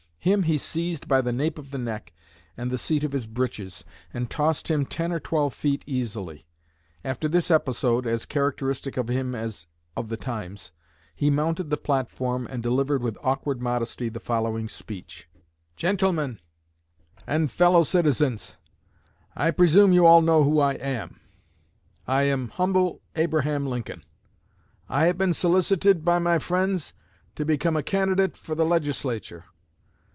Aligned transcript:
Him 0.23 0.43
he 0.43 0.59
seized 0.59 1.07
by 1.07 1.21
the 1.21 1.31
nape 1.33 1.57
of 1.57 1.71
the 1.71 1.79
neck 1.79 2.13
and 2.55 2.69
the 2.69 2.77
seat 2.77 3.03
of 3.03 3.11
his 3.11 3.25
breeches, 3.25 3.83
and 4.13 4.29
tossed 4.29 4.67
him 4.69 4.85
'ten 4.85 5.11
or 5.11 5.19
twelve 5.19 5.51
feet 5.51 5.83
easily.' 5.87 6.45
After 7.03 7.27
this 7.27 7.49
episode 7.49 8.05
as 8.05 8.27
characteristic 8.27 8.97
of 8.97 9.07
him 9.09 9.33
as 9.33 9.65
of 9.97 10.09
the 10.09 10.17
times 10.17 10.71
he 11.15 11.31
mounted 11.31 11.71
the 11.71 11.75
platform 11.77 12.45
and 12.51 12.61
delivered 12.61 13.01
with 13.01 13.17
awkward 13.23 13.63
modesty 13.63 14.09
the 14.09 14.19
following 14.19 14.69
speech: 14.69 15.27
'Gentlemen 15.75 16.39
and 17.25 17.49
Fellow 17.49 17.81
Citizens, 17.81 18.57
I 19.35 19.49
presume 19.49 19.91
you 19.91 20.05
all 20.05 20.21
know 20.21 20.43
who 20.43 20.59
I 20.59 20.73
am. 20.73 21.19
I 22.05 22.25
am 22.29 22.49
humble 22.49 23.01
Abraham 23.15 23.65
Lincoln. 23.65 24.03
I 24.87 25.05
have 25.07 25.17
been 25.17 25.33
solicited 25.33 26.05
by 26.05 26.19
my 26.19 26.37
friends 26.37 26.93
to 27.35 27.43
become 27.43 27.75
a 27.75 27.81
candidate 27.81 28.37
for 28.37 28.53
the 28.53 28.65
Legislature. 28.67 29.45